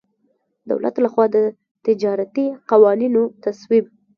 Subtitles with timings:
[0.69, 1.37] دولت له خوا د
[1.85, 3.85] تجارتي قوانینو تصویب.